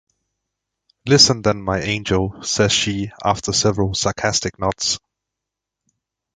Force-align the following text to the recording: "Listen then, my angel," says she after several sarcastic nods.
"Listen 1.05 1.43
then, 1.43 1.61
my 1.61 1.79
angel," 1.79 2.41
says 2.41 2.71
she 2.71 3.11
after 3.23 3.53
several 3.53 3.93
sarcastic 3.93 4.57
nods. 4.57 4.97